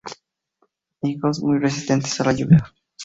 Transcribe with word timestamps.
Higos 1.03 1.43
muy 1.43 1.59
resistentes 1.59 2.19
a 2.19 2.23
la 2.25 2.33
lluvia. 2.33 2.73